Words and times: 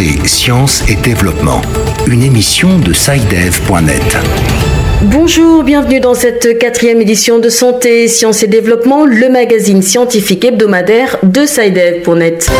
Santé, 0.00 0.26
sciences 0.26 0.88
et 0.88 0.94
développement. 0.94 1.60
Une 2.06 2.22
émission 2.22 2.78
de 2.78 2.94
SciDev.net. 2.94 4.16
Bonjour, 5.02 5.62
bienvenue 5.62 6.00
dans 6.00 6.14
cette 6.14 6.58
quatrième 6.58 7.02
édition 7.02 7.38
de 7.38 7.50
Santé, 7.50 8.08
Sciences 8.08 8.42
et 8.42 8.46
Développement, 8.46 9.04
le 9.04 9.28
magazine 9.28 9.82
scientifique 9.82 10.46
hebdomadaire 10.46 11.18
de 11.22 11.44
SciDev.net 11.44 12.50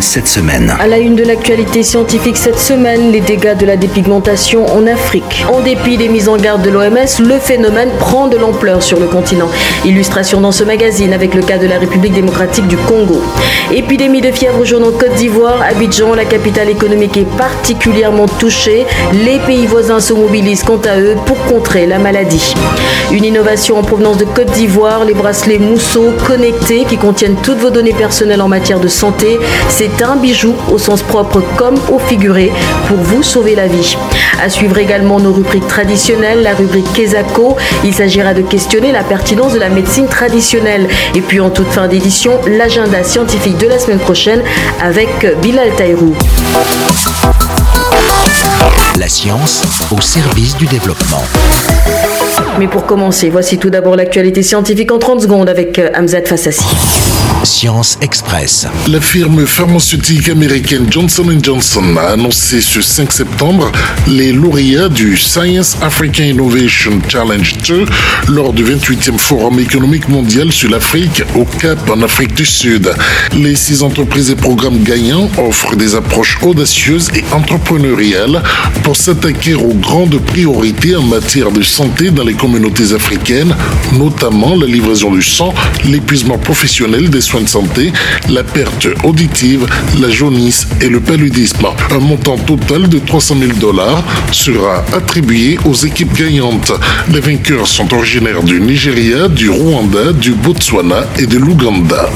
cette 0.00 0.28
semaine. 0.28 0.74
À 0.80 0.86
la 0.86 0.98
une 0.98 1.14
de 1.14 1.24
l'actualité 1.24 1.82
scientifique 1.82 2.36
cette 2.36 2.58
semaine, 2.58 3.12
les 3.12 3.20
dégâts 3.20 3.56
de 3.56 3.66
la 3.66 3.76
dépigmentation 3.76 4.66
en 4.66 4.86
Afrique. 4.86 5.44
En 5.52 5.60
dépit 5.60 5.96
des 5.96 6.08
mises 6.08 6.28
en 6.28 6.36
garde 6.36 6.62
de 6.62 6.70
l'OMS, 6.70 7.20
le 7.20 7.38
phénomène 7.38 7.90
prend 7.98 8.28
de 8.28 8.36
l'ampleur 8.36 8.82
sur 8.82 8.98
le 9.00 9.06
continent. 9.06 9.48
Illustration 9.84 10.40
dans 10.40 10.52
ce 10.52 10.64
magazine 10.64 11.12
avec 11.12 11.34
le 11.34 11.42
cas 11.42 11.58
de 11.58 11.66
la 11.66 11.78
République 11.78 12.12
démocratique 12.12 12.66
du 12.66 12.76
Congo. 12.76 13.20
Épidémie 13.72 14.20
de 14.20 14.30
fièvre 14.30 14.64
jaune 14.64 14.84
en 14.84 14.92
Côte 14.92 15.14
d'Ivoire, 15.14 15.62
Abidjan, 15.62 16.14
la 16.14 16.24
capitale 16.24 16.70
économique 16.70 17.16
est 17.16 17.36
particulièrement 17.36 18.26
touchée. 18.26 18.86
Les 19.24 19.38
pays 19.40 19.66
voisins 19.66 20.00
se 20.00 20.12
mobilisent 20.12 20.62
quant 20.62 20.80
à 20.84 20.98
eux 20.98 21.16
pour 21.26 21.42
contrer 21.44 21.86
la 21.86 21.98
maladie. 21.98 22.54
Une 23.12 23.24
innovation 23.24 23.78
en 23.78 23.82
provenance 23.82 24.18
de 24.18 24.24
Côte 24.24 24.50
d'Ivoire, 24.52 25.04
les 25.04 25.14
bracelets 25.14 25.58
mousseau 25.58 26.12
connectés 26.26 26.84
qui 26.88 26.96
contiennent 26.96 27.36
toutes 27.42 27.58
vos 27.58 27.70
données 27.70 27.92
personnelles 27.92 28.42
en 28.42 28.48
matière 28.48 28.80
de 28.80 28.88
santé 28.88 29.38
c'est 29.68 29.89
un 30.02 30.16
bijou 30.16 30.54
au 30.72 30.78
sens 30.78 31.02
propre 31.02 31.42
comme 31.56 31.76
au 31.90 31.98
figuré 31.98 32.52
pour 32.86 32.96
vous 32.96 33.22
sauver 33.22 33.54
la 33.54 33.66
vie. 33.66 33.96
À 34.42 34.48
suivre 34.48 34.78
également 34.78 35.20
nos 35.20 35.32
rubriques 35.32 35.66
traditionnelles, 35.68 36.42
la 36.42 36.54
rubrique 36.54 36.92
Kesako. 36.92 37.56
Il 37.84 37.94
s'agira 37.94 38.34
de 38.34 38.42
questionner 38.42 38.92
la 38.92 39.02
pertinence 39.02 39.52
de 39.52 39.58
la 39.58 39.68
médecine 39.68 40.06
traditionnelle. 40.06 40.88
Et 41.14 41.20
puis 41.20 41.40
en 41.40 41.50
toute 41.50 41.68
fin 41.68 41.88
d'édition, 41.88 42.32
l'agenda 42.46 43.02
scientifique 43.04 43.58
de 43.58 43.66
la 43.68 43.78
semaine 43.78 43.98
prochaine 43.98 44.42
avec 44.82 45.26
Bilal 45.42 45.70
Taïrou. 45.76 46.14
La 48.98 49.08
science 49.08 49.62
au 49.90 50.00
service 50.00 50.56
du 50.56 50.66
développement. 50.66 51.22
Mais 52.58 52.68
pour 52.68 52.86
commencer, 52.86 53.30
voici 53.30 53.58
tout 53.58 53.70
d'abord 53.70 53.96
l'actualité 53.96 54.42
scientifique 54.42 54.92
en 54.92 54.98
30 54.98 55.22
secondes 55.22 55.48
avec 55.48 55.78
euh, 55.78 55.90
Hamzat 55.94 56.22
Fassassi. 56.26 56.66
Science 57.44 57.96
Express. 58.02 58.66
La 58.88 59.00
firme 59.00 59.46
pharmaceutique 59.46 60.28
américaine 60.28 60.86
Johnson 60.90 61.26
Johnson 61.42 61.96
a 61.96 62.12
annoncé 62.12 62.60
ce 62.60 62.82
5 62.82 63.12
septembre 63.12 63.72
les 64.06 64.32
lauréats 64.32 64.88
du 64.88 65.16
Science 65.16 65.76
African 65.80 66.24
Innovation 66.24 67.00
Challenge 67.08 67.56
2 67.66 67.84
lors 68.28 68.52
du 68.52 68.64
28e 68.64 69.18
Forum 69.18 69.58
économique 69.58 70.08
mondial 70.08 70.52
sur 70.52 70.70
l'Afrique 70.70 71.22
au 71.34 71.44
Cap 71.44 71.78
en 71.90 72.02
Afrique 72.02 72.34
du 72.34 72.44
Sud. 72.44 72.92
Les 73.34 73.56
six 73.56 73.82
entreprises 73.82 74.30
et 74.30 74.36
programmes 74.36 74.82
gagnants 74.82 75.30
offrent 75.38 75.76
des 75.76 75.94
approches 75.94 76.38
audacieuses 76.42 77.08
et 77.14 77.24
entrepreneuriales 77.32 78.42
pour 78.82 78.96
s'attaquer 78.96 79.54
aux 79.54 79.74
grandes 79.74 80.18
priorités 80.26 80.94
en 80.94 81.02
matière 81.02 81.50
de 81.50 81.62
santé 81.62 82.10
dans 82.10 82.24
les 82.24 82.34
communautés 82.34 82.92
africaines, 82.92 83.54
notamment 83.98 84.56
la 84.56 84.66
livraison 84.66 85.10
du 85.12 85.22
sang, 85.22 85.54
l'épuisement 85.84 86.38
professionnel 86.38 87.08
des 87.08 87.29
soins 87.30 87.42
de 87.42 87.48
santé, 87.48 87.92
la 88.28 88.42
perte 88.42 88.88
auditive, 89.04 89.64
la 90.00 90.10
jaunisse 90.10 90.66
et 90.80 90.88
le 90.88 90.98
paludisme. 90.98 91.64
Un 91.92 92.00
montant 92.00 92.36
total 92.36 92.88
de 92.88 92.98
300 92.98 93.36
000 93.38 93.52
dollars 93.60 94.02
sera 94.32 94.84
attribué 94.92 95.56
aux 95.64 95.74
équipes 95.74 96.12
gagnantes. 96.12 96.72
Les 97.12 97.20
vainqueurs 97.20 97.68
sont 97.68 97.94
originaires 97.94 98.42
du 98.42 98.60
Nigeria, 98.60 99.28
du 99.28 99.48
Rwanda, 99.48 100.12
du 100.12 100.32
Botswana 100.32 101.04
et 101.20 101.26
de 101.26 101.38
l'Ouganda. 101.38 102.10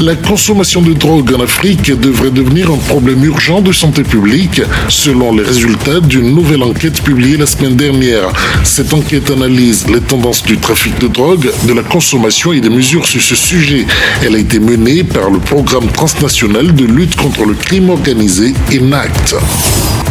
La 0.00 0.14
consommation 0.14 0.80
de 0.80 0.92
drogue 0.92 1.34
en 1.34 1.40
Afrique 1.40 1.90
devrait 1.90 2.30
devenir 2.30 2.70
un 2.70 2.76
problème 2.76 3.24
urgent 3.24 3.60
de 3.60 3.72
santé 3.72 4.04
publique, 4.04 4.62
selon 4.88 5.34
les 5.34 5.42
résultats 5.42 5.98
d'une 5.98 6.36
nouvelle 6.36 6.62
enquête 6.62 7.02
publiée 7.02 7.36
la 7.36 7.46
semaine 7.46 7.74
dernière. 7.74 8.28
Cette 8.62 8.94
enquête 8.94 9.28
analyse 9.28 9.88
les 9.88 10.00
tendances 10.00 10.44
du 10.44 10.56
trafic 10.56 10.96
de 11.00 11.08
drogue, 11.08 11.50
de 11.66 11.72
la 11.72 11.82
consommation 11.82 12.52
et 12.52 12.60
des 12.60 12.68
mesures 12.68 13.06
sur 13.06 13.20
ce 13.20 13.34
sujet. 13.34 13.86
Elle 14.24 14.36
a 14.36 14.38
été 14.38 14.60
menée 14.60 15.02
par 15.02 15.30
le 15.30 15.40
programme 15.40 15.88
transnational 15.88 16.72
de 16.72 16.84
lutte 16.84 17.16
contre 17.16 17.44
le 17.44 17.54
crime 17.54 17.90
organisé, 17.90 18.54
ENACT. 18.72 19.34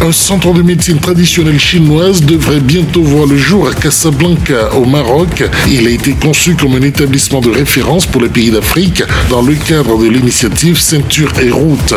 Un 0.02 0.12
centre 0.12 0.54
de 0.54 0.62
médecine 0.62 1.00
traditionnelle 1.00 1.60
chinoise 1.60 2.22
devrait 2.22 2.60
bientôt 2.60 3.02
voir 3.02 3.26
le 3.26 3.38
jour 3.38 3.70
à 3.70 3.74
Casablanca, 3.74 4.76
au 4.76 4.86
Maroc. 4.86 5.44
Il 5.72 5.88
a 5.88 5.90
été 5.90 6.12
conçu 6.12 6.56
comme 6.56 6.76
un 6.76 6.82
établissement 6.82 7.40
de 7.40 7.50
référence 7.50 8.06
pour 8.06 8.22
les 8.22 8.30
pays 8.30 8.52
d'Afrique 8.52 9.02
dans 9.30 9.42
le 9.42 9.56
cadre 9.56 9.77
de 9.84 10.10
l'initiative 10.10 10.80
Ceinture 10.80 11.32
et 11.40 11.52
Route. 11.52 11.94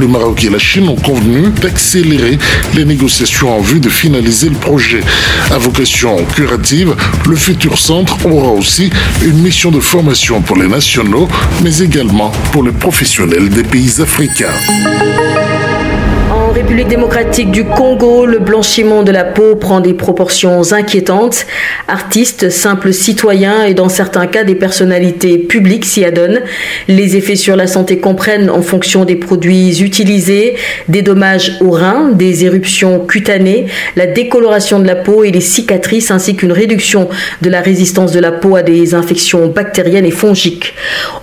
Le 0.00 0.08
Maroc 0.08 0.44
et 0.44 0.48
la 0.48 0.58
Chine 0.58 0.88
ont 0.88 0.96
convenu 0.96 1.50
d'accélérer 1.50 2.38
les 2.74 2.86
négociations 2.86 3.54
en 3.54 3.60
vue 3.60 3.80
de 3.80 3.90
finaliser 3.90 4.48
le 4.48 4.56
projet. 4.56 5.00
À 5.50 5.58
vocation 5.58 6.16
curative, 6.34 6.94
le 7.28 7.36
futur 7.36 7.78
centre 7.78 8.24
aura 8.24 8.52
aussi 8.52 8.90
une 9.22 9.40
mission 9.42 9.70
de 9.70 9.80
formation 9.80 10.40
pour 10.40 10.56
les 10.56 10.68
nationaux, 10.68 11.28
mais 11.62 11.78
également 11.78 12.32
pour 12.52 12.62
les 12.62 12.72
professionnels 12.72 13.50
des 13.50 13.62
pays 13.62 14.00
africains. 14.00 14.46
République 16.52 16.88
démocratique 16.88 17.50
du 17.50 17.64
Congo, 17.64 18.24
le 18.24 18.38
blanchiment 18.38 19.02
de 19.02 19.12
la 19.12 19.24
peau 19.24 19.56
prend 19.56 19.80
des 19.80 19.92
proportions 19.92 20.72
inquiétantes. 20.72 21.46
Artistes, 21.88 22.50
simples 22.50 22.92
citoyens 22.92 23.64
et 23.64 23.74
dans 23.74 23.88
certains 23.88 24.26
cas 24.26 24.44
des 24.44 24.54
personnalités 24.54 25.38
publiques 25.38 25.84
s'y 25.84 26.04
adonnent. 26.04 26.40
Les 26.86 27.16
effets 27.16 27.36
sur 27.36 27.54
la 27.54 27.66
santé 27.66 27.98
comprennent 27.98 28.50
en 28.50 28.62
fonction 28.62 29.04
des 29.04 29.16
produits 29.16 29.82
utilisés, 29.82 30.56
des 30.88 31.02
dommages 31.02 31.58
aux 31.60 31.70
reins, 31.70 32.10
des 32.12 32.44
éruptions 32.44 33.00
cutanées, 33.00 33.66
la 33.96 34.06
décoloration 34.06 34.78
de 34.78 34.86
la 34.86 34.96
peau 34.96 35.24
et 35.24 35.30
les 35.30 35.40
cicatrices 35.40 36.10
ainsi 36.10 36.34
qu'une 36.34 36.52
réduction 36.52 37.08
de 37.42 37.50
la 37.50 37.60
résistance 37.60 38.12
de 38.12 38.20
la 38.20 38.32
peau 38.32 38.56
à 38.56 38.62
des 38.62 38.94
infections 38.94 39.48
bactériennes 39.48 40.06
et 40.06 40.10
fongiques. 40.10 40.74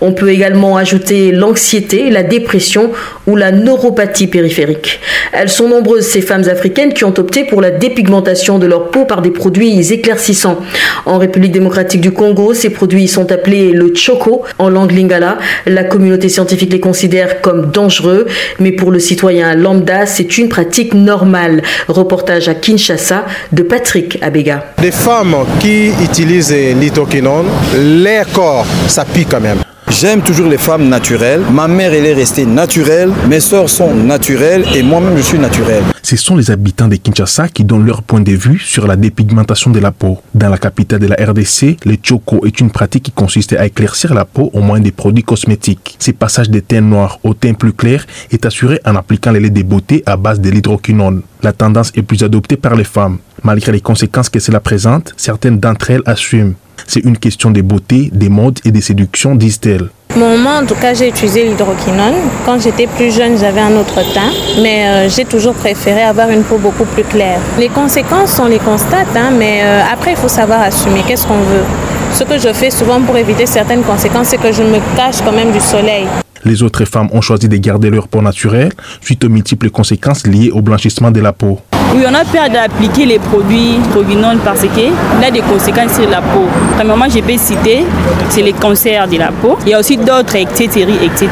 On 0.01 0.11
peut 0.11 0.29
également 0.29 0.77
ajouter 0.77 1.31
l'anxiété, 1.31 2.09
la 2.09 2.23
dépression 2.23 2.91
ou 3.27 3.35
la 3.35 3.51
neuropathie 3.51 4.27
périphérique. 4.27 4.99
Elles 5.31 5.49
sont 5.49 5.67
nombreuses, 5.67 6.05
ces 6.05 6.21
femmes 6.21 6.47
africaines, 6.49 6.93
qui 6.93 7.03
ont 7.03 7.13
opté 7.17 7.43
pour 7.43 7.61
la 7.61 7.71
dépigmentation 7.71 8.59
de 8.59 8.65
leur 8.65 8.89
peau 8.89 9.05
par 9.05 9.21
des 9.21 9.31
produits 9.31 9.91
éclaircissants. 9.91 10.59
En 11.05 11.17
République 11.17 11.51
démocratique 11.51 12.01
du 12.01 12.11
Congo, 12.11 12.53
ces 12.53 12.69
produits 12.69 13.07
sont 13.07 13.31
appelés 13.31 13.71
le 13.71 13.93
choco 13.93 14.43
en 14.59 14.69
langue 14.69 14.91
lingala. 14.91 15.37
La 15.65 15.83
communauté 15.83 16.29
scientifique 16.29 16.71
les 16.71 16.79
considère 16.79 17.41
comme 17.41 17.71
dangereux, 17.71 18.25
mais 18.59 18.71
pour 18.71 18.91
le 18.91 18.99
citoyen 18.99 19.55
lambda, 19.55 20.05
c'est 20.05 20.37
une 20.37 20.49
pratique 20.49 20.93
normale. 20.93 21.61
Reportage 21.87 22.47
à 22.47 22.53
Kinshasa 22.53 23.25
de 23.51 23.63
Patrick 23.63 24.17
Abega. 24.21 24.65
Des 24.81 24.91
femmes 24.91 25.35
qui 25.59 25.91
utilisent 26.03 26.53
l'hydroquinone, 26.53 27.47
leur 28.03 28.27
corps, 28.31 28.65
ça 28.87 29.05
pique 29.05 29.29
quand 29.29 29.41
même. 29.41 29.64
J'aime 29.89 30.21
toujours 30.21 30.49
les 30.49 30.57
femmes 30.57 30.89
naturelles. 30.89 31.41
Ma 31.51 31.67
mère, 31.67 31.93
elle 31.93 32.05
est 32.05 32.13
restée 32.13 32.45
naturelle. 32.45 33.11
Mes 33.29 33.39
soeurs 33.39 33.69
sont 33.69 33.93
naturelles 33.93 34.65
et 34.75 34.81
moi-même, 34.81 35.15
je 35.15 35.21
suis 35.21 35.39
naturel. 35.39 35.83
Ce 36.01 36.15
sont 36.17 36.35
les 36.35 36.51
habitants 36.51 36.87
de 36.87 36.95
Kinshasa 36.95 37.47
qui 37.49 37.63
donnent 37.63 37.85
leur 37.85 38.01
point 38.01 38.19
de 38.19 38.31
vue 38.31 38.59
sur 38.59 38.87
la 38.87 38.95
dépigmentation 38.95 39.71
de 39.71 39.79
la 39.79 39.91
peau. 39.91 40.19
Dans 40.33 40.49
la 40.49 40.57
capitale 40.57 40.99
de 40.99 41.07
la 41.07 41.15
RDC, 41.15 41.77
le 41.85 41.97
choco 42.01 42.45
est 42.45 42.59
une 42.59 42.71
pratique 42.71 43.03
qui 43.03 43.11
consiste 43.11 43.53
à 43.53 43.65
éclaircir 43.65 44.13
la 44.13 44.25
peau 44.25 44.49
au 44.53 44.61
moyen 44.61 44.83
des 44.83 44.91
produits 44.91 45.23
cosmétiques. 45.23 45.95
Ce 45.99 46.11
passage 46.11 46.49
des 46.49 46.61
teints 46.61 46.81
noirs 46.81 47.19
au 47.23 47.33
teint 47.33 47.53
plus 47.53 47.73
clair 47.73 48.05
est 48.31 48.45
assuré 48.45 48.79
en 48.85 48.95
appliquant 48.95 49.31
les 49.31 49.39
laits 49.39 49.53
de 49.53 49.63
beauté 49.63 50.03
à 50.05 50.17
base 50.17 50.41
de 50.41 50.49
l'hydroquinone. 50.49 51.21
La 51.43 51.53
tendance 51.53 51.91
est 51.95 52.01
plus 52.01 52.23
adoptée 52.23 52.57
par 52.57 52.75
les 52.75 52.83
femmes. 52.83 53.19
Malgré 53.43 53.71
les 53.71 53.81
conséquences 53.81 54.29
que 54.29 54.39
cela 54.39 54.59
présente, 54.59 55.13
certaines 55.15 55.59
d'entre 55.59 55.91
elles 55.91 56.01
assument. 56.05 56.55
C'est 56.87 57.01
une 57.01 57.17
question 57.17 57.51
de 57.51 57.61
beauté, 57.61 58.09
des 58.13 58.29
modes 58.29 58.59
et 58.65 58.71
de 58.71 58.79
séduction, 58.79 59.35
disent-elles. 59.35 59.89
Moi, 60.15 60.61
en 60.61 60.65
tout 60.65 60.75
cas, 60.75 60.93
j'ai 60.93 61.09
utilisé 61.09 61.43
l'hydroquinone. 61.43 62.13
Quand 62.45 62.57
j'étais 62.59 62.87
plus 62.87 63.13
jeune, 63.13 63.37
j'avais 63.37 63.59
un 63.59 63.75
autre 63.75 63.95
teint, 64.13 64.31
mais 64.61 64.85
euh, 64.85 65.09
j'ai 65.09 65.25
toujours 65.25 65.53
préféré 65.53 66.03
avoir 66.03 66.29
une 66.29 66.43
peau 66.43 66.57
beaucoup 66.57 66.85
plus 66.85 67.03
claire. 67.03 67.39
Les 67.59 67.67
conséquences, 67.67 68.39
on 68.39 68.47
les 68.47 68.59
constate, 68.59 69.07
hein, 69.15 69.31
mais 69.37 69.61
euh, 69.63 69.81
après, 69.91 70.11
il 70.11 70.17
faut 70.17 70.29
savoir 70.29 70.61
assumer. 70.61 71.01
Qu'est-ce 71.05 71.27
qu'on 71.27 71.39
veut? 71.39 71.65
Ce 72.13 72.23
que 72.23 72.37
je 72.37 72.53
fais 72.53 72.71
souvent 72.71 73.01
pour 73.01 73.17
éviter 73.17 73.45
certaines 73.45 73.83
conséquences, 73.83 74.27
c'est 74.27 74.41
que 74.41 74.53
je 74.53 74.63
me 74.63 74.79
cache 74.95 75.21
quand 75.21 75.33
même 75.33 75.51
du 75.51 75.59
soleil. 75.59 76.05
Les 76.45 76.63
autres 76.63 76.85
femmes 76.85 77.09
ont 77.11 77.21
choisi 77.21 77.49
de 77.49 77.57
garder 77.57 77.89
leur 77.89 78.07
peau 78.07 78.21
naturelle 78.21 78.71
suite 79.01 79.25
aux 79.25 79.29
multiples 79.29 79.69
conséquences 79.69 80.25
liées 80.25 80.51
au 80.51 80.61
blanchissement 80.61 81.11
de 81.11 81.19
la 81.19 81.33
peau. 81.33 81.59
Oui, 81.95 82.03
on 82.05 82.13
a 82.13 82.25
peur 82.25 82.49
d'appliquer 82.49 83.05
les 83.05 83.19
produits 83.19 83.79
Proguinol 83.91 84.39
parce 84.43 84.59
qu'il 84.63 84.91
a 85.25 85.31
des 85.31 85.39
conséquences 85.39 85.93
sur 85.93 86.09
la 86.09 86.19
peau. 86.19 86.45
Premièrement, 86.75 87.05
je 87.07 87.21
peux 87.21 87.37
citer, 87.37 87.85
c'est 88.27 88.41
les 88.41 88.51
cancers 88.51 89.07
de 89.07 89.17
la 89.17 89.31
peau. 89.31 89.57
Il 89.65 89.69
y 89.69 89.73
a 89.73 89.79
aussi 89.79 89.95
d'autres, 89.95 90.35
etc., 90.35 90.85
etc. 91.01 91.29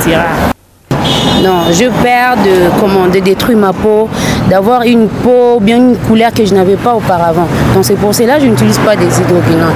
Non, 1.43 1.63
je 1.69 1.89
perds 2.01 2.37
de, 2.37 2.79
comment, 2.79 3.07
détruire 3.07 3.57
ma 3.57 3.73
peau, 3.73 4.07
d'avoir 4.53 4.83
une 4.83 5.07
peau, 5.07 5.59
bien 5.59 5.77
une 5.77 5.97
couleur 5.97 6.31
que 6.31 6.45
je 6.45 6.53
n'avais 6.53 6.75
pas 6.75 6.93
auparavant. 6.93 7.47
Donc 7.73 7.83
c'est 7.83 7.95
pour 7.95 8.13
cela 8.13 8.37
que 8.37 8.43
je 8.43 8.49
n'utilise 8.51 8.77
pas 8.77 8.95
des 8.95 9.07
hydroquinones. 9.07 9.73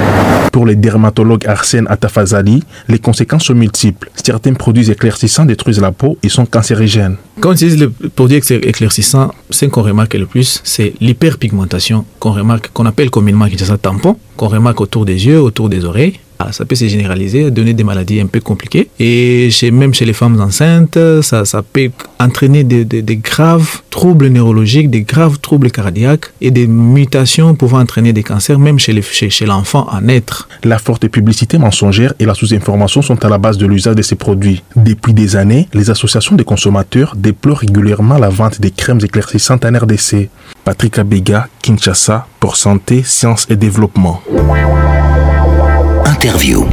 Pour 0.52 0.68
les 0.68 0.76
dermatologues 0.76 1.48
Arsène 1.48 1.88
Atafazali, 1.90 2.62
les 2.88 3.00
conséquences 3.00 3.46
sont 3.46 3.56
multiples. 3.56 4.08
Certains 4.24 4.54
produits 4.54 4.92
éclaircissants 4.92 5.46
détruisent 5.46 5.82
la 5.82 5.92
peau 5.92 6.20
et 6.22 6.30
sont 6.30 6.46
cancérigènes. 6.46 7.16
Quand 7.40 7.50
on 7.50 7.54
utilise 7.54 7.80
le 7.80 7.90
produit 7.90 8.38
éclaircissant, 8.38 9.32
ce 9.50 9.66
qu'on 9.66 9.82
remarque 9.82 10.14
le 10.14 10.28
plus, 10.28 10.62
c'est 10.64 10.94
l'hyperpigmentation 11.02 12.06
qu'on 12.20 12.34
remarque, 12.34 12.70
qu'on 12.72 12.86
appelle 12.86 13.10
communément 13.10 13.46
un 13.46 13.78
tampon, 13.78 14.16
qu'on 14.36 14.48
remarque 14.48 14.80
autour 14.80 15.06
des 15.06 15.26
yeux, 15.26 15.42
autour 15.42 15.70
des 15.70 15.86
oreilles. 15.86 16.20
Ah, 16.40 16.52
ça 16.52 16.66
peut 16.66 16.76
se 16.76 16.88
généraliser, 16.88 17.50
donner 17.50 17.74
des 17.74 17.84
maladies 17.84 18.20
un 18.20 18.28
peu 18.28 18.40
compliquées. 18.40 18.90
Et 19.00 19.50
chez, 19.50 19.72
même 19.72 19.94
chez 19.94 20.06
les 20.06 20.14
femmes 20.14 20.40
enceintes, 20.40 20.98
ça, 21.22 21.44
peut 21.62 21.90
entraîner 22.20 22.64
des, 22.64 23.18
graves 23.18 23.82
troubles 23.90 24.28
neurologiques, 24.28 24.90
des 24.90 25.02
graves 25.02 25.40
troubles 25.40 25.72
cardiaques 25.72 26.32
et 26.42 26.52
des 26.52 26.68
mutations 26.68 27.56
pouvant 27.56 27.80
entraîner 27.80 28.14
des 28.14 28.24
cancers, 28.24 28.60
même 28.60 28.78
chez, 28.78 29.02
chez, 29.02 29.30
chez 29.30 29.46
l'enfant 29.46 29.88
à 29.88 30.00
naître. 30.02 30.48
La 30.64 30.78
forte 30.78 31.08
publicité 31.08 31.58
mensongère 31.58 32.14
et 32.20 32.26
la 32.26 32.34
sous-information 32.34 33.02
sont 33.02 33.24
à 33.26 33.30
la 33.30 33.38
base 33.38 33.58
de 33.58 33.66
l'usage 33.66 33.96
de 33.96 34.02
ces 34.02 34.16
produits. 34.16 34.64
Depuis 34.76 35.14
des 35.14 35.36
années, 35.36 35.68
les 35.74 35.90
associations 35.90 36.36
des 36.36 36.44
consommateurs 36.44 37.16
déplorent 37.16 37.60
régulièrement 37.60 38.18
la 38.18 38.30
vente 38.30 38.62
des 38.62 38.72
crèmes 38.72 39.00
éclaircissantes 39.04 39.66
en 39.66 39.78
RDC. 39.78 40.30
Patrick 40.64 41.00
Abega, 41.00 41.48
Kinshasa, 41.62 42.28
pour 42.40 42.56
Santé, 42.56 43.02
Sciences 43.04 43.48
et 43.50 43.56
Développement. 43.56 44.22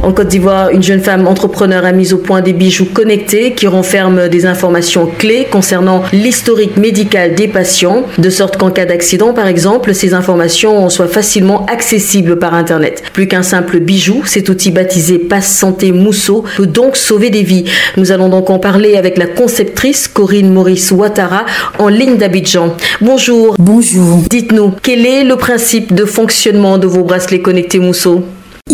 En 0.01 0.13
Côte 0.13 0.29
d'Ivoire, 0.29 0.69
une 0.69 0.81
jeune 0.81 1.01
femme 1.01 1.27
entrepreneur 1.27 1.83
a 1.83 1.91
mis 1.91 2.13
au 2.13 2.17
point 2.17 2.41
des 2.41 2.53
bijoux 2.53 2.85
connectés 2.85 3.51
qui 3.51 3.67
renferment 3.67 4.29
des 4.29 4.45
informations 4.45 5.07
clés 5.07 5.47
concernant 5.51 6.03
l'historique 6.13 6.77
médical 6.77 7.35
des 7.35 7.49
patients, 7.49 8.03
de 8.17 8.29
sorte 8.29 8.55
qu'en 8.55 8.71
cas 8.71 8.85
d'accident, 8.85 9.33
par 9.33 9.47
exemple, 9.47 9.93
ces 9.93 10.13
informations 10.13 10.89
soient 10.89 11.07
facilement 11.07 11.65
accessibles 11.65 12.39
par 12.39 12.53
Internet. 12.53 13.03
Plus 13.13 13.27
qu'un 13.27 13.43
simple 13.43 13.79
bijou, 13.79 14.23
cet 14.25 14.47
outil 14.47 14.71
baptisé 14.71 15.19
Passe 15.19 15.53
Santé 15.53 15.91
Mousseau 15.91 16.45
peut 16.55 16.67
donc 16.67 16.95
sauver 16.95 17.29
des 17.29 17.43
vies. 17.43 17.65
Nous 17.97 18.11
allons 18.11 18.29
donc 18.29 18.49
en 18.49 18.59
parler 18.59 18.95
avec 18.95 19.17
la 19.17 19.27
conceptrice 19.27 20.07
Corinne 20.07 20.53
Maurice 20.53 20.91
Ouattara 20.91 21.45
en 21.77 21.89
ligne 21.89 22.17
d'Abidjan. 22.17 22.75
Bonjour. 23.01 23.55
Bonjour. 23.59 24.23
Dites-nous, 24.29 24.71
quel 24.81 25.05
est 25.05 25.23
le 25.23 25.35
principe 25.35 25.93
de 25.93 26.05
fonctionnement 26.05 26.77
de 26.77 26.87
vos 26.87 27.03
bracelets 27.03 27.41
connectés 27.41 27.79
Mousseau? 27.79 28.23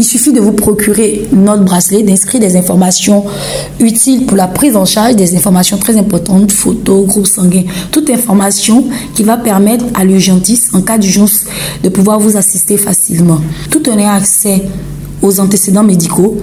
Il 0.01 0.05
suffit 0.05 0.31
de 0.31 0.39
vous 0.39 0.53
procurer 0.53 1.27
notre 1.31 1.63
bracelet, 1.63 2.01
d'inscrire 2.01 2.39
des 2.39 2.55
informations 2.55 3.25
utiles 3.79 4.25
pour 4.25 4.35
la 4.35 4.47
prise 4.47 4.75
en 4.75 4.85
charge, 4.85 5.17
des 5.17 5.35
informations 5.35 5.77
très 5.77 5.97
importantes, 5.97 6.51
photos, 6.51 7.05
groupe 7.05 7.27
sanguin, 7.27 7.63
toute 7.91 8.09
information 8.09 8.85
qui 9.13 9.23
va 9.23 9.38
permettre 9.38 9.85
à 9.93 10.03
l'urgentiste, 10.03 10.73
en 10.73 10.81
cas 10.81 10.97
d'urgence, 10.97 11.43
de 11.83 11.89
pouvoir 11.89 12.19
vous 12.19 12.35
assister 12.35 12.77
facilement. 12.77 13.41
Tout 13.69 13.88
ayant 13.89 14.13
accès 14.13 14.63
aux 15.21 15.39
antécédents 15.39 15.83
médicaux, 15.83 16.38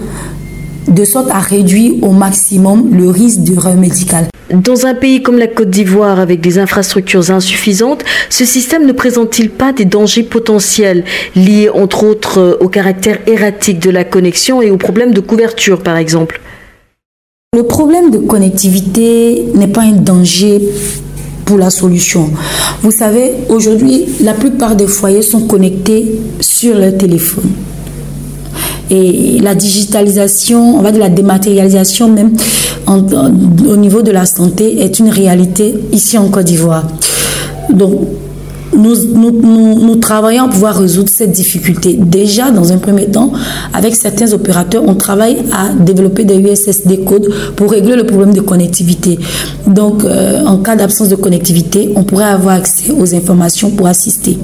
de 0.89 1.05
sorte 1.05 1.31
à 1.31 1.39
réduire 1.39 1.93
au 2.03 2.11
maximum 2.11 2.95
le 2.95 3.09
risque 3.09 3.41
d'erreur 3.41 3.75
médicale. 3.75 4.29
Dans 4.51 4.87
un 4.87 4.95
pays 4.95 5.23
comme 5.23 5.39
la 5.39 5.47
Côte 5.47 5.69
d'Ivoire 5.69 6.19
avec 6.19 6.41
des 6.41 6.59
infrastructures 6.59 7.31
insuffisantes, 7.31 8.03
ce 8.31 8.47
système 8.47 8.87
ne 8.87 8.93
présente-t-il 8.93 9.51
pas 9.51 9.73
des 9.75 9.85
dangers 9.85 10.23
potentiels 10.23 11.05
liés 11.37 11.69
entre 11.69 12.05
autres 12.05 12.39
euh, 12.41 12.57
au 12.61 12.69
caractère 12.69 13.19
erratique 13.27 13.79
de 13.79 13.91
la 13.91 14.05
connexion 14.05 14.63
et 14.63 14.71
aux 14.71 14.79
problèmes 14.79 15.13
de 15.13 15.21
couverture 15.21 15.83
par 15.83 15.99
exemple? 15.99 16.41
Le 17.55 17.63
problème 17.63 18.11
de 18.11 18.19
connectivité 18.19 19.45
n'est 19.55 19.69
pas 19.69 19.83
un 19.83 19.93
danger 19.93 20.61
pour 21.45 21.59
la 21.59 21.71
solution. 21.71 22.31
Vous 22.83 22.91
savez, 22.91 23.33
aujourd'hui, 23.49 24.05
la 24.21 24.35
plupart 24.35 24.77
des 24.77 24.87
foyers 24.87 25.23
sont 25.23 25.47
connectés 25.47 26.21
sur 26.41 26.75
leur 26.75 26.97
téléphone. 26.97 27.51
Et 28.91 29.39
la 29.41 29.55
digitalisation, 29.55 30.79
on 30.79 30.83
va 30.83 30.93
dire 30.93 31.01
la 31.01 31.11
dématérialisation 31.11 32.09
même 32.09 32.33
au 32.87 33.77
niveau 33.77 34.03
de 34.03 34.11
la 34.11 34.25
santé 34.25 34.81
est 34.81 34.99
une 34.99 35.11
réalité 35.11 35.75
ici 35.93 36.17
en 36.17 36.29
Côte 36.29 36.47
d'Ivoire. 36.47 36.87
Donc, 37.71 38.01
nous, 38.77 39.97
travaillons 39.97 40.45
à 40.45 40.49
pouvoir 40.49 40.77
résoudre 40.79 41.09
cette 41.09 41.33
difficulté. 41.33 41.99
Déjà, 42.01 42.51
dans 42.51 42.73
un 42.73 42.79
premier 42.79 43.07
temps, 43.07 43.33
avec 43.73 43.97
certains 43.97 44.33
opérateurs, 44.33 44.85
on 44.87 44.95
travaille 44.95 45.39
à 45.53 45.73
développer 45.75 46.25
des 46.25 46.37
USSD 46.37 47.05
codes 47.05 47.29
pour 47.57 47.71
régler 47.71 47.97
le 47.97 48.05
problème 48.05 48.35
de 48.35 48.41
connectivité. 48.41 49.19
Donc, 49.67 50.05
euh, 50.05 50.45
en 50.45 50.59
cas 50.59 50.77
d'absence 50.77 51.09
de 51.09 51.17
connectivité, 51.17 51.93
on 51.97 52.05
pourrait 52.05 52.25
avoir 52.25 52.57
accès 52.57 52.93
aux 52.93 53.15
informations 53.15 53.71
pour 53.71 53.87
assister. 53.87 54.39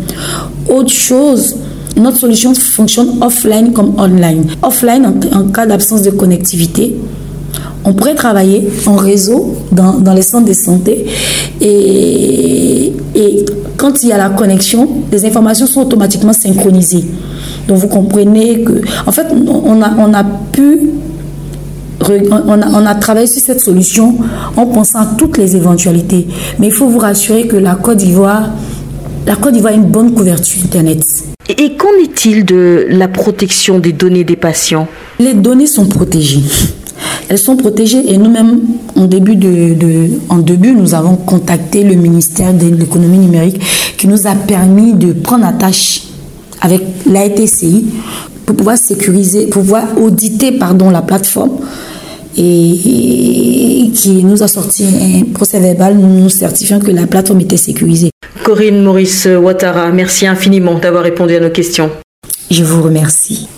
Autre 0.68 0.92
chose, 0.92 1.56
notre 1.96 2.18
solution 2.18 2.54
fonctionne 2.54 3.18
offline 3.20 3.72
comme 3.72 3.98
online. 3.98 4.46
Offline, 4.62 5.12
en, 5.32 5.44
cas 5.48 5.66
d'absence 5.66 6.02
de 6.02 6.10
connectivité, 6.10 6.96
on 7.84 7.92
pourrait 7.92 8.14
travailler 8.14 8.68
en 8.86 8.96
réseau 8.96 9.56
dans, 9.70 9.98
dans, 10.00 10.14
les 10.14 10.22
centres 10.22 10.46
de 10.46 10.54
santé 10.54 11.04
et, 11.60 12.92
et, 13.14 13.44
quand 13.76 14.02
il 14.02 14.08
y 14.08 14.12
a 14.12 14.18
la 14.18 14.30
connexion, 14.30 14.88
les 15.12 15.26
informations 15.26 15.66
sont 15.66 15.82
automatiquement 15.82 16.32
synchronisées. 16.32 17.04
Donc 17.68 17.78
vous 17.78 17.88
comprenez 17.88 18.62
que, 18.62 18.80
en 19.06 19.12
fait, 19.12 19.26
on 19.30 19.82
a, 19.82 19.94
on 19.98 20.14
a 20.14 20.24
pu, 20.24 20.90
on 22.00 22.62
a, 22.62 22.68
on 22.68 22.86
a 22.86 22.94
travaillé 22.94 23.26
sur 23.26 23.42
cette 23.42 23.60
solution 23.60 24.16
en 24.56 24.66
pensant 24.66 25.00
à 25.00 25.06
toutes 25.18 25.36
les 25.36 25.56
éventualités. 25.56 26.26
Mais 26.58 26.68
il 26.68 26.72
faut 26.72 26.88
vous 26.88 26.98
rassurer 26.98 27.46
que 27.46 27.56
la 27.56 27.74
Côte 27.74 27.98
d'Ivoire, 27.98 28.50
la 29.26 29.36
Côte 29.36 29.54
d'Ivoire 29.54 29.72
a 29.72 29.76
une 29.76 29.84
bonne 29.84 30.12
couverture 30.12 30.62
Internet. 30.64 31.02
Et 31.48 31.76
qu'en 31.76 31.92
est-il 32.02 32.44
de 32.44 32.86
la 32.90 33.08
protection 33.08 33.78
des 33.78 33.92
données 33.92 34.24
des 34.24 34.36
patients? 34.36 34.86
Les 35.18 35.34
données 35.34 35.66
sont 35.66 35.86
protégées. 35.86 36.42
Elles 37.28 37.38
sont 37.38 37.56
protégées 37.56 38.12
et 38.12 38.18
nous-mêmes, 38.18 38.60
en 38.96 39.04
début, 39.06 39.36
de, 39.36 40.08
en 40.28 40.38
début, 40.38 40.72
nous 40.72 40.94
avons 40.94 41.16
contacté 41.16 41.82
le 41.82 41.94
ministère 41.94 42.52
de 42.52 42.66
l'économie 42.66 43.18
numérique 43.18 43.60
qui 43.96 44.08
nous 44.08 44.26
a 44.26 44.34
permis 44.34 44.92
de 44.94 45.12
prendre 45.12 45.46
attache 45.46 46.02
avec 46.60 46.82
l'ATCI 47.06 47.86
pour 48.46 48.56
pouvoir 48.56 48.76
sécuriser, 48.76 49.46
pour 49.46 49.62
pouvoir 49.62 49.84
auditer 50.00 50.52
pardon, 50.52 50.90
la 50.90 51.02
plateforme 51.02 51.58
et 52.36 53.90
qui 53.94 54.24
nous 54.24 54.42
a 54.42 54.48
sorti 54.48 54.84
un 54.84 55.32
procès 55.32 55.60
verbal 55.60 55.96
nous 55.96 56.28
certifiant 56.28 56.80
que 56.80 56.90
la 56.90 57.06
plateforme 57.06 57.40
était 57.40 57.56
sécurisée. 57.56 58.10
Corinne 58.42 58.82
Maurice 58.82 59.26
Ouattara, 59.26 59.90
merci 59.90 60.26
infiniment 60.26 60.78
d'avoir 60.78 61.04
répondu 61.04 61.34
à 61.36 61.40
nos 61.40 61.50
questions. 61.50 61.90
Je 62.50 62.64
vous 62.64 62.82
remercie. 62.82 63.48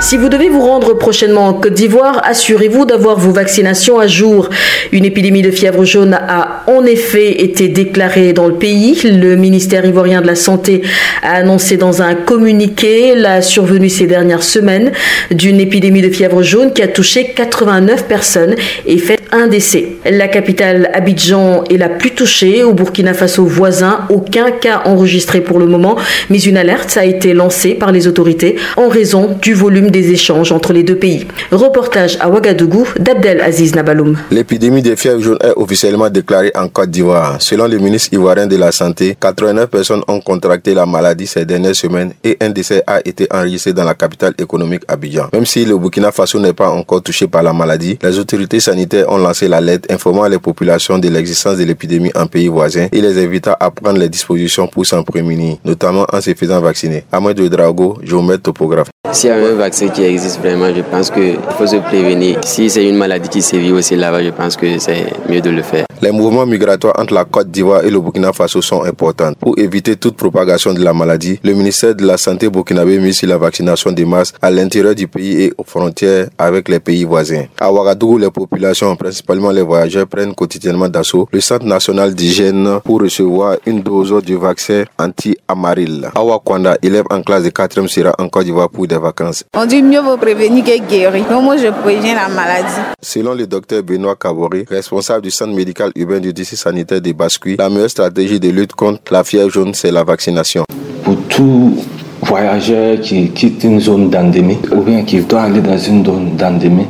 Si 0.00 0.16
vous 0.16 0.30
devez 0.30 0.48
vous 0.48 0.62
rendre 0.62 0.94
prochainement 0.94 1.46
en 1.46 1.52
Côte 1.52 1.74
d'Ivoire, 1.74 2.22
assurez-vous 2.24 2.86
d'avoir 2.86 3.18
vos 3.18 3.32
vaccinations 3.32 3.98
à 3.98 4.06
jour. 4.06 4.48
Une 4.92 5.04
épidémie 5.04 5.42
de 5.42 5.50
fièvre 5.50 5.84
jaune 5.84 6.14
a 6.14 6.64
en 6.66 6.84
effet 6.86 7.42
été 7.42 7.68
déclarée 7.68 8.32
dans 8.32 8.48
le 8.48 8.54
pays. 8.54 8.98
Le 9.04 9.36
ministère 9.36 9.84
ivoirien 9.84 10.22
de 10.22 10.26
la 10.26 10.36
Santé 10.36 10.80
a 11.22 11.34
annoncé 11.34 11.76
dans 11.76 12.00
un 12.00 12.14
communiqué 12.14 13.14
la 13.14 13.42
survenue 13.42 13.90
ces 13.90 14.06
dernières 14.06 14.42
semaines 14.42 14.90
d'une 15.30 15.60
épidémie 15.60 16.02
de 16.02 16.08
fièvre 16.08 16.42
jaune 16.42 16.72
qui 16.72 16.80
a 16.80 16.88
touché 16.88 17.32
89 17.36 18.06
personnes 18.06 18.54
et 18.86 18.96
fait 18.96 19.19
un 19.32 19.46
décès. 19.46 19.96
La 20.04 20.28
capitale 20.28 20.90
Abidjan 20.92 21.64
est 21.70 21.76
la 21.76 21.88
plus 21.88 22.12
touchée. 22.12 22.62
Au 22.64 22.74
Burkina 22.74 23.14
Faso 23.14 23.44
voisin, 23.44 24.00
aucun 24.08 24.50
cas 24.50 24.82
enregistré 24.84 25.40
pour 25.40 25.58
le 25.58 25.66
moment, 25.66 25.96
mais 26.28 26.40
une 26.40 26.56
alerte 26.56 26.96
a 26.96 27.04
été 27.04 27.32
lancée 27.32 27.74
par 27.74 27.92
les 27.92 28.06
autorités 28.06 28.56
en 28.76 28.88
raison 28.88 29.36
du 29.40 29.54
volume 29.54 29.90
des 29.90 30.10
échanges 30.10 30.52
entre 30.52 30.72
les 30.72 30.82
deux 30.82 30.96
pays. 30.96 31.26
Reportage 31.52 32.16
à 32.20 32.28
Ouagadougou 32.28 32.86
d'Abdel 32.98 33.40
Aziz 33.40 33.74
Nabaloum. 33.74 34.16
L'épidémie 34.30 34.82
des 34.82 34.96
fièvres 34.96 35.20
jaunes 35.20 35.38
est 35.42 35.52
officiellement 35.56 36.10
déclarée 36.10 36.52
en 36.54 36.68
Côte 36.68 36.90
d'Ivoire. 36.90 37.36
Selon 37.40 37.66
le 37.68 37.78
ministre 37.78 38.12
ivoirien 38.12 38.46
de 38.46 38.56
la 38.56 38.72
Santé, 38.72 39.16
89 39.20 39.68
personnes 39.68 40.02
ont 40.08 40.20
contracté 40.20 40.74
la 40.74 40.86
maladie 40.86 41.26
ces 41.26 41.44
dernières 41.44 41.76
semaines 41.76 42.12
et 42.24 42.36
un 42.40 42.50
décès 42.50 42.82
a 42.86 43.00
été 43.04 43.26
enregistré 43.30 43.72
dans 43.72 43.84
la 43.84 43.94
capitale 43.94 44.34
économique 44.38 44.82
Abidjan. 44.88 45.28
Même 45.32 45.46
si 45.46 45.64
le 45.64 45.76
Burkina 45.78 46.10
Faso 46.12 46.38
n'est 46.40 46.52
pas 46.52 46.70
encore 46.70 47.02
touché 47.02 47.26
par 47.28 47.42
la 47.42 47.52
maladie, 47.52 47.98
les 48.02 48.18
autorités 48.18 48.60
sanitaires 48.60 49.10
ont 49.10 49.19
lancé 49.20 49.48
l'alerte 49.48 49.90
informant 49.90 50.26
les 50.26 50.38
populations 50.38 50.98
de 50.98 51.08
l'existence 51.08 51.58
de 51.58 51.64
l'épidémie 51.64 52.10
en 52.14 52.26
pays 52.26 52.48
voisin 52.48 52.88
et 52.92 53.00
les 53.00 53.22
invitant 53.22 53.54
à 53.60 53.70
prendre 53.70 53.98
les 53.98 54.08
dispositions 54.08 54.66
pour 54.66 54.86
s'en 54.86 55.02
prémunir, 55.02 55.56
notamment 55.64 56.06
en 56.12 56.20
se 56.20 56.34
faisant 56.34 56.60
vacciner. 56.60 57.04
Amadou 57.12 57.48
Drago, 57.48 57.98
géomètre 58.02 58.42
topographe. 58.42 58.88
S'il 59.12 59.30
y 59.30 59.32
a 59.32 59.36
un 59.36 59.54
vaccin 59.54 59.88
qui 59.88 60.04
existe 60.04 60.38
vraiment, 60.40 60.72
je 60.74 60.82
pense 60.82 61.10
qu'il 61.10 61.38
faut 61.58 61.66
se 61.66 61.76
prévenir. 61.76 62.38
Si 62.44 62.70
c'est 62.70 62.86
une 62.88 62.96
maladie 62.96 63.28
qui 63.28 63.42
sévit 63.42 63.72
aussi 63.72 63.96
là-bas, 63.96 64.22
je 64.22 64.30
pense 64.30 64.56
que 64.56 64.78
c'est 64.78 65.06
mieux 65.28 65.40
de 65.40 65.50
le 65.50 65.62
faire. 65.62 65.86
Les 66.02 66.12
mouvements 66.12 66.46
migratoires 66.46 66.94
entre 66.98 67.12
la 67.14 67.24
Côte 67.24 67.50
d'Ivoire 67.50 67.84
et 67.84 67.90
le 67.90 67.98
Burkina 68.00 68.32
Faso 68.32 68.62
sont 68.62 68.84
importants. 68.84 69.32
Pour 69.38 69.58
éviter 69.58 69.96
toute 69.96 70.16
propagation 70.16 70.72
de 70.72 70.82
la 70.82 70.92
maladie, 70.94 71.40
le 71.42 71.54
ministère 71.54 71.94
de 71.94 72.06
la 72.06 72.16
Santé 72.16 72.48
burkinabé 72.48 72.98
mise 72.98 73.18
sur 73.18 73.28
la 73.28 73.36
vaccination 73.36 73.90
des 73.90 74.04
masses 74.04 74.32
à 74.40 74.50
l'intérieur 74.50 74.94
du 74.94 75.08
pays 75.08 75.42
et 75.42 75.52
aux 75.58 75.64
frontières 75.64 76.28
avec 76.38 76.68
les 76.68 76.78
pays 76.80 77.04
voisins. 77.04 77.44
À 77.60 77.72
Ouagadougou, 77.72 78.18
les 78.18 78.30
populations 78.30 78.90
ont 78.92 78.96
principalement 79.10 79.50
les 79.50 79.62
voyageurs, 79.62 80.06
prennent 80.06 80.34
quotidiennement 80.36 80.88
d'assaut 80.88 81.28
le 81.32 81.40
Centre 81.40 81.66
national 81.66 82.14
d'hygiène 82.14 82.78
pour 82.84 83.00
recevoir 83.00 83.56
une 83.66 83.82
dose 83.82 84.22
du 84.22 84.36
vaccin 84.36 84.84
anti-amaril. 85.00 86.10
Awa 86.14 86.40
Kwanda, 86.44 86.76
élève 86.80 87.06
en 87.10 87.20
classe 87.22 87.42
de 87.42 87.50
4e, 87.50 87.88
sera 87.88 88.14
en 88.18 88.28
Côte 88.28 88.44
d'Ivoire 88.44 88.70
pour 88.70 88.86
des 88.86 88.98
vacances. 88.98 89.42
On 89.56 89.66
dit 89.66 89.82
mieux 89.82 90.00
vaut 90.00 90.16
prévenir 90.16 90.64
que 90.64 90.78
guérir. 90.88 91.28
Donc 91.28 91.42
moi, 91.42 91.56
je 91.56 91.66
préviens 91.82 92.14
la 92.14 92.28
maladie. 92.28 92.68
Selon 93.02 93.34
le 93.34 93.48
docteur 93.48 93.82
Benoît 93.82 94.14
Kabori, 94.14 94.64
responsable 94.70 95.22
du 95.22 95.32
centre 95.32 95.54
médical 95.56 95.90
urbain 95.96 96.20
du 96.20 96.32
district 96.32 96.62
sanitaire 96.62 97.00
de 97.00 97.10
Bascui, 97.10 97.56
la 97.56 97.68
meilleure 97.68 97.90
stratégie 97.90 98.38
de 98.38 98.50
lutte 98.50 98.74
contre 98.74 99.12
la 99.12 99.24
fièvre 99.24 99.50
jaune, 99.50 99.74
c'est 99.74 99.90
la 99.90 100.04
vaccination. 100.04 100.62
Pour 101.02 101.16
tout 101.28 101.74
voyageur 102.22 103.00
qui 103.00 103.30
quitte 103.30 103.64
une 103.64 103.80
zone 103.80 104.08
d'endémie 104.08 104.58
ou 104.70 104.82
bien 104.82 105.02
qui 105.02 105.20
doit 105.22 105.42
aller 105.42 105.60
dans 105.60 105.78
une 105.78 106.04
zone 106.04 106.36
d'endémie, 106.36 106.86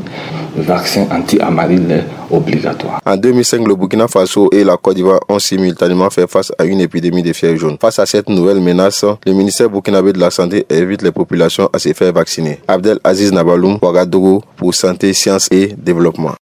vaccin 0.61 1.07
anti-amaril 1.11 1.91
est 1.91 2.05
obligatoire. 2.31 3.01
En 3.05 3.17
2005, 3.17 3.67
le 3.67 3.75
Burkina 3.75 4.09
Faso 4.09 4.49
et 4.53 4.65
la 4.65 4.77
Côte 4.77 4.97
d'Ivoire 4.97 5.21
ont 5.29 5.39
simultanément 5.39 6.11
fait 6.11 6.29
face 6.31 6.53
à 6.59 6.65
une 6.65 6.81
épidémie 6.81 7.23
de 7.23 7.33
fièvre 7.33 7.59
jaune. 7.59 7.77
Face 7.81 7.99
à 7.99 8.07
cette 8.07 8.29
nouvelle 8.29 8.61
menace, 8.61 9.05
le 9.27 9.33
ministère 9.33 9.69
burkinabé 9.69 10.13
de 10.13 10.19
la 10.19 10.31
Santé 10.31 10.67
invite 10.71 11.03
les 11.03 11.13
populations 11.13 11.69
à 11.73 11.79
se 11.79 11.93
faire 11.93 12.13
vacciner. 12.13 12.61
Abdel 12.69 12.99
Aziz 13.05 13.33
Nabaloum, 13.33 13.79
Ouagadougou, 13.83 14.43
pour 14.57 14.75
Santé, 14.75 15.13
Sciences 15.13 15.49
et 15.51 15.75
Développement. 15.77 16.35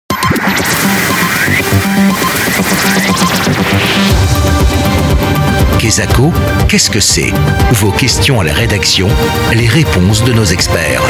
Kesako, 5.78 6.32
qu'est-ce 6.68 6.90
que 6.90 7.00
c'est? 7.00 7.32
Vos 7.72 7.92
questions 7.92 8.40
à 8.40 8.44
la 8.44 8.52
rédaction, 8.52 9.08
les 9.54 9.68
réponses 9.68 10.24
de 10.24 10.32
nos 10.32 10.44
experts. 10.44 11.02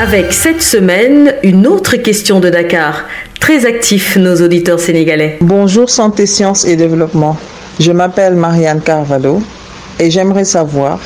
Avec 0.00 0.32
cette 0.32 0.62
semaine, 0.62 1.34
une 1.42 1.66
autre 1.66 1.96
question 1.96 2.38
de 2.38 2.48
Dakar. 2.50 3.06
Très 3.40 3.66
actifs 3.66 4.16
nos 4.16 4.36
auditeurs 4.36 4.78
sénégalais. 4.78 5.38
Bonjour 5.40 5.90
Santé, 5.90 6.24
Sciences 6.24 6.64
et 6.66 6.76
Développement. 6.76 7.36
Je 7.80 7.90
m'appelle 7.90 8.36
Marianne 8.36 8.80
Carvalho 8.80 9.42
et 9.98 10.08
j'aimerais 10.08 10.44
savoir 10.44 11.00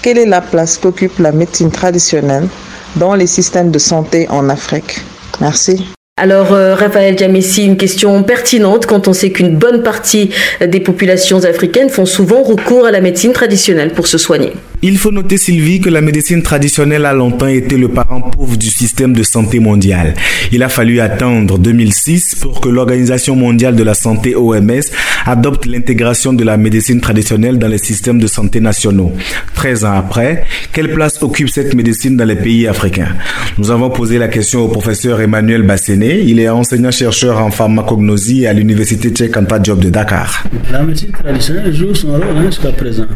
quelle 0.00 0.16
est 0.16 0.24
la 0.24 0.40
place 0.40 0.78
qu'occupe 0.78 1.18
la 1.18 1.30
médecine 1.30 1.70
traditionnelle 1.70 2.48
dans 2.96 3.14
les 3.14 3.26
systèmes 3.26 3.70
de 3.70 3.78
santé 3.78 4.26
en 4.30 4.48
Afrique. 4.48 5.02
Merci. 5.42 5.84
Alors, 6.16 6.54
euh, 6.54 6.74
Raphaël 6.74 7.16
Diamessi, 7.16 7.66
une 7.66 7.76
question 7.76 8.22
pertinente 8.22 8.86
quand 8.86 9.08
on 9.08 9.12
sait 9.12 9.30
qu'une 9.30 9.58
bonne 9.58 9.82
partie 9.82 10.30
des 10.66 10.80
populations 10.80 11.44
africaines 11.44 11.90
font 11.90 12.06
souvent 12.06 12.42
recours 12.42 12.86
à 12.86 12.92
la 12.92 13.02
médecine 13.02 13.34
traditionnelle 13.34 13.92
pour 13.92 14.06
se 14.06 14.16
soigner. 14.16 14.54
Il 14.80 14.96
faut 14.96 15.10
noter, 15.10 15.38
Sylvie, 15.38 15.80
que 15.80 15.90
la 15.90 16.00
médecine 16.00 16.40
traditionnelle 16.40 17.04
a 17.04 17.12
longtemps 17.12 17.48
été 17.48 17.76
le 17.76 17.88
parent 17.88 18.20
pauvre 18.20 18.56
du 18.56 18.68
système 18.68 19.12
de 19.12 19.24
santé 19.24 19.58
mondial. 19.58 20.14
Il 20.52 20.62
a 20.62 20.68
fallu 20.68 21.00
attendre 21.00 21.58
2006 21.58 22.36
pour 22.36 22.60
que 22.60 22.68
l'Organisation 22.68 23.34
mondiale 23.34 23.74
de 23.74 23.82
la 23.82 23.94
santé 23.94 24.36
OMS 24.36 24.80
adopte 25.26 25.66
l'intégration 25.66 26.32
de 26.32 26.44
la 26.44 26.56
médecine 26.56 27.00
traditionnelle 27.00 27.58
dans 27.58 27.66
les 27.66 27.78
systèmes 27.78 28.20
de 28.20 28.28
santé 28.28 28.60
nationaux. 28.60 29.12
13 29.54 29.84
ans 29.84 29.94
après, 29.94 30.44
quelle 30.72 30.92
place 30.92 31.20
occupe 31.24 31.48
cette 31.48 31.74
médecine 31.74 32.16
dans 32.16 32.24
les 32.24 32.36
pays 32.36 32.68
africains? 32.68 33.16
Nous 33.58 33.72
avons 33.72 33.90
posé 33.90 34.16
la 34.16 34.28
question 34.28 34.60
au 34.60 34.68
professeur 34.68 35.20
Emmanuel 35.20 35.62
Basséné. 35.62 36.20
Il 36.20 36.38
est 36.38 36.48
enseignant-chercheur 36.48 37.38
en 37.38 37.50
pharmacognosie 37.50 38.46
à 38.46 38.52
l'université 38.52 39.12
Cheikh 39.12 39.36
Anta 39.36 39.58
Diop 39.58 39.80
de 39.80 39.90
Dakar. 39.90 40.44
La 40.70 40.84
médecine 40.84 41.10
traditionnelle 41.10 41.74
joue 41.74 41.92
son 41.96 42.12
rôle 42.12 42.22
hein, 42.36 42.44
jusqu'à 42.46 42.70
présent. 42.70 43.06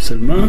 Seulement, 0.00 0.48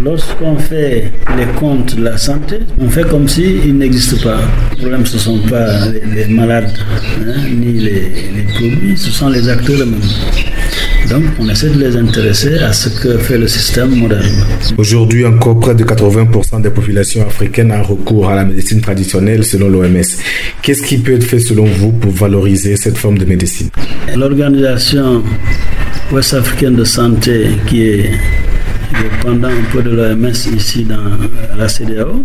Lorsqu'on 0.00 0.56
fait 0.56 1.12
les 1.36 1.44
comptes 1.58 1.96
de 1.96 2.04
la 2.04 2.16
santé, 2.16 2.60
on 2.80 2.88
fait 2.88 3.06
comme 3.06 3.28
s'il 3.28 3.76
n'existe 3.76 4.22
pas. 4.24 4.38
Le 4.70 4.76
problème, 4.78 5.04
ce 5.04 5.16
ne 5.16 5.20
sont 5.20 5.38
pas 5.50 5.86
les, 6.14 6.26
malades, 6.26 6.72
hein, 7.20 7.48
ni 7.50 7.72
les, 7.74 7.92
les, 8.34 8.42
produits, 8.54 8.96
ce 8.96 9.10
sont 9.10 9.28
les 9.28 9.46
acteurs 9.48 9.80
eux-mêmes. 9.80 10.00
Donc, 11.10 11.24
on 11.38 11.48
essaie 11.48 11.68
de 11.68 11.78
les 11.78 11.94
intéresser 11.96 12.58
à 12.58 12.72
ce 12.72 12.88
que 12.88 13.18
fait 13.18 13.36
le 13.36 13.46
système 13.46 13.94
moderne. 13.94 14.24
Aujourd'hui, 14.78 15.26
encore 15.26 15.60
près 15.60 15.74
de 15.74 15.84
80% 15.84 16.62
des 16.62 16.70
populations 16.70 17.26
africaines 17.26 17.70
ont 17.70 17.82
recours 17.82 18.30
à 18.30 18.34
la 18.34 18.44
médecine 18.44 18.80
traditionnelle 18.80 19.44
selon 19.44 19.68
l'OMS. 19.68 20.00
Qu'est-ce 20.62 20.82
qui 20.82 20.98
peut 20.98 21.14
être 21.14 21.24
fait 21.24 21.40
selon 21.40 21.64
vous 21.64 21.92
pour 21.92 22.12
valoriser 22.12 22.76
cette 22.76 22.96
forme 22.96 23.18
de 23.18 23.26
médecine? 23.26 23.68
L'organisation 24.16 25.22
ouest-africaine 26.10 26.76
de 26.76 26.84
santé 26.84 27.48
qui 27.66 27.82
est 27.82 28.10
dépendant 28.92 29.48
un 29.48 29.64
peu 29.72 29.82
de 29.82 29.90
l'OMS 29.90 30.30
ici 30.56 30.84
dans 30.84 30.96
la 31.58 31.68
CDAO, 31.68 32.24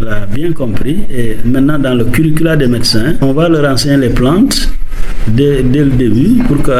l'a 0.00 0.26
bien 0.26 0.52
compris. 0.52 0.98
Et 1.10 1.36
maintenant, 1.44 1.78
dans 1.78 1.94
le 1.94 2.04
curricula 2.04 2.56
des 2.56 2.66
médecins, 2.66 3.14
on 3.20 3.32
va 3.32 3.48
leur 3.48 3.70
enseigner 3.70 4.08
les 4.08 4.10
plantes 4.10 4.70
dès, 5.28 5.62
le 5.62 5.90
début 5.90 6.42
pour 6.46 6.62
que 6.62 6.72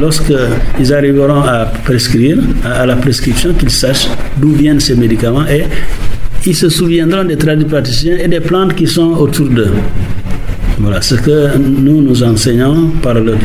lorsqu'ils 0.00 0.92
arriveront 0.92 1.42
à 1.42 1.66
prescrire, 1.84 2.38
à, 2.64 2.86
la 2.86 2.96
prescription, 2.96 3.52
qu'ils 3.54 3.70
sachent 3.70 4.08
d'où 4.38 4.52
viennent 4.52 4.80
ces 4.80 4.94
médicaments 4.94 5.46
et 5.46 5.64
ils 6.44 6.56
se 6.56 6.68
souviendront 6.68 7.24
des 7.24 7.36
praticiens 7.36 8.16
et 8.18 8.28
des 8.28 8.40
plantes 8.40 8.74
qui 8.74 8.86
sont 8.86 9.12
autour 9.14 9.48
d'eux. 9.48 9.72
Voilà 10.78 11.00
ce 11.00 11.14
que 11.14 11.56
nous 11.56 12.02
nous 12.02 12.22
enseignons 12.22 12.90
par 13.02 13.14
le, 13.14 13.36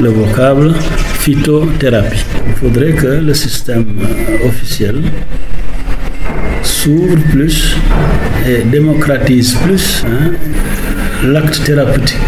le 0.00 0.10
vocable 0.10 0.74
phytothérapie. 1.20 2.24
Il 2.46 2.54
faudrait 2.54 2.92
que 2.92 3.06
le 3.06 3.34
système 3.34 3.86
euh, 4.00 4.48
officiel 4.48 5.02
s'ouvre 6.62 7.16
plus 7.30 7.76
et 8.48 8.62
démocratise 8.62 9.54
plus 9.64 10.04
hein, 10.06 10.32
l'acte 11.24 11.62
thérapeutique. 11.64 12.18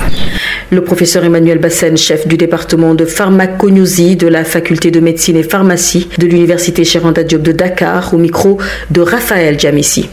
Le 0.71 0.83
professeur 0.83 1.25
Emmanuel 1.25 1.59
Bassen, 1.59 1.97
chef 1.97 2.27
du 2.29 2.37
département 2.37 2.95
de 2.95 3.05
pharmacognosie 3.05 4.17
de 4.17 4.29
la 4.29 4.45
faculté 4.45 4.91
de 4.91 5.01
médecine 5.01 5.37
et 5.37 5.43
pharmacie 5.43 6.09
de 6.19 6.27
l'université 6.27 6.85
Cheranda 6.85 7.23
Diop 7.23 7.43
de 7.43 7.53
Dakar, 7.53 8.13
au 8.13 8.19
micro 8.19 8.59
de 8.91 9.01
Raphaël 9.01 9.59
Jamissi 9.59 10.09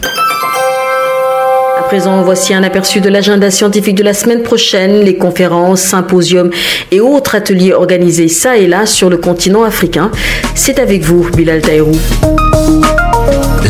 présent, 1.86 2.22
voici 2.22 2.52
un 2.52 2.64
aperçu 2.64 3.00
de 3.00 3.08
l'agenda 3.08 3.50
scientifique 3.50 3.94
de 3.94 4.02
la 4.02 4.12
semaine 4.12 4.42
prochaine, 4.42 5.02
les 5.02 5.16
conférences, 5.16 5.80
symposiums 5.80 6.50
et 6.90 7.00
autres 7.00 7.36
ateliers 7.36 7.72
organisés 7.72 8.28
ça 8.28 8.56
et 8.56 8.66
là 8.66 8.86
sur 8.86 9.08
le 9.08 9.16
continent 9.16 9.62
africain. 9.62 10.10
C'est 10.54 10.80
avec 10.80 11.02
vous, 11.02 11.30
Bilal 11.30 11.60
Taïrou. 11.60 11.96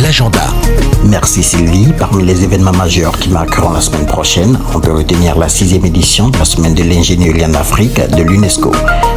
L'agenda. 0.03 0.47
Merci 1.05 1.43
Sylvie. 1.43 1.93
Parmi 1.99 2.25
les 2.25 2.45
événements 2.45 2.73
majeurs 2.73 3.17
qui 3.19 3.29
marqueront 3.29 3.71
la 3.71 3.81
semaine 3.81 4.07
prochaine, 4.07 4.59
on 4.75 4.81
peut 4.81 4.93
retenir 4.93 5.39
la 5.39 5.49
sixième 5.49 5.85
édition 5.85 6.29
de 6.29 6.39
la 6.39 6.45
semaine 6.45 6.75
de 6.75 6.83
l'ingénierie 6.83 7.45
en 7.45 7.55
Afrique 7.55 8.01
de 8.15 8.23
l'UNESCO. 8.23 8.73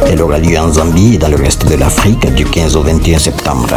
Elle 0.06 0.22
aura 0.22 0.38
lieu 0.38 0.58
en 0.58 0.72
Zambie 0.72 1.14
et 1.14 1.18
dans 1.18 1.28
le 1.28 1.36
reste 1.36 1.66
de 1.68 1.74
l'Afrique 1.74 2.32
du 2.34 2.44
15 2.44 2.76
au 2.76 2.82
21 2.82 3.18
septembre. 3.18 3.68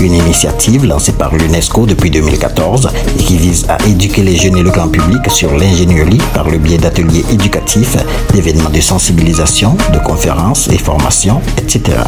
Une 0.00 0.14
initiative 0.14 0.84
lancée 0.84 1.12
par 1.12 1.34
l'UNESCO 1.34 1.86
depuis 1.86 2.10
2014 2.10 2.88
et 3.18 3.22
qui 3.22 3.36
vise 3.36 3.66
à 3.68 3.78
éduquer 3.86 4.22
les 4.22 4.36
jeunes 4.36 4.56
et 4.56 4.62
le 4.62 4.70
grand 4.70 4.88
public 4.88 5.30
sur 5.30 5.52
l'ingénierie 5.56 6.20
par 6.34 6.48
le 6.48 6.58
biais 6.58 6.78
d'ateliers 6.78 7.24
éducatifs, 7.30 7.96
d'événements 8.32 8.70
de 8.70 8.80
sensibilisation, 8.80 9.76
de 9.92 9.98
conférences 9.98 10.68
et 10.68 10.78
formations, 10.78 11.40
etc. 11.58 11.98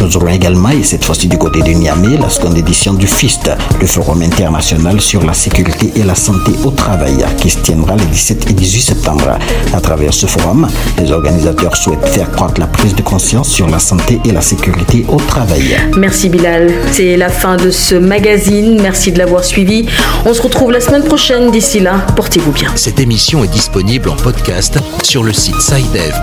Nous 0.00 0.16
aurons 0.16 0.28
également, 0.28 0.70
et 0.70 0.82
cette 0.82 1.04
fois-ci 1.04 1.28
du 1.28 1.38
côté 1.38 1.60
de 1.62 1.70
Niamey, 1.70 2.16
la 2.18 2.28
seconde 2.28 2.56
édition 2.58 2.92
du 2.94 3.06
FIST, 3.06 3.50
le 3.80 3.86
Forum 3.86 4.22
international 4.22 5.00
sur 5.00 5.24
la 5.24 5.32
sécurité 5.34 5.92
et 5.96 6.02
la 6.02 6.14
santé 6.14 6.52
au 6.64 6.70
travail, 6.70 7.24
qui 7.38 7.50
se 7.50 7.58
tiendra 7.58 7.96
les 7.96 8.04
17 8.06 8.50
et 8.50 8.52
18 8.52 8.80
septembre. 8.82 9.38
À 9.72 9.80
travers 9.80 10.12
ce 10.12 10.26
forum, 10.26 10.66
les 10.98 11.10
organisateurs 11.12 11.76
souhaitent 11.76 12.06
faire 12.08 12.30
croître 12.30 12.60
la 12.60 12.66
prise 12.66 12.94
de 12.94 13.02
conscience 13.02 13.48
sur 13.48 13.68
la 13.68 13.78
santé 13.78 14.20
et 14.24 14.32
la 14.32 14.40
sécurité 14.40 15.04
au 15.08 15.16
travail. 15.16 15.76
Merci 15.96 16.28
Bilal. 16.28 16.70
C'est 16.92 17.16
la 17.16 17.28
fin 17.28 17.56
de 17.56 17.70
ce 17.70 17.94
magazine. 17.94 18.78
Merci 18.80 19.12
de 19.12 19.18
l'avoir 19.18 19.44
suivi. 19.44 19.86
On 20.26 20.34
se 20.34 20.42
retrouve 20.42 20.70
la 20.72 20.80
semaine 20.80 21.04
prochaine. 21.04 21.50
D'ici 21.50 21.80
là, 21.80 22.06
portez-vous 22.16 22.52
bien. 22.52 22.70
Cette 22.76 23.00
émission 23.00 23.42
est 23.44 23.48
disponible 23.48 24.08
en 24.10 24.16
podcast 24.16 24.78
sur 25.02 25.22
le 25.22 25.32
site 25.32 25.60
sidev.net/fr. 25.60 26.14